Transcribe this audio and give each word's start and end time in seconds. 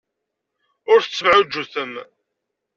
Ur 0.91 0.99
tettemɛujjutem. 1.01 1.93